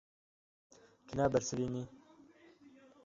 [1.05, 1.83] Tu nabersivînî.